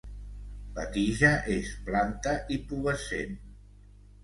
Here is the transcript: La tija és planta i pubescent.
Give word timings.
La 0.77 0.85
tija 0.95 1.31
és 1.57 1.69
planta 1.91 2.35
i 2.57 2.59
pubescent. 2.73 3.39